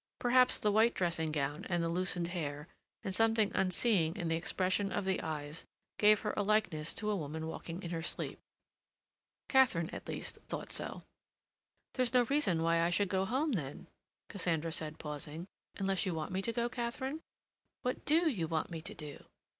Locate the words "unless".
15.77-16.07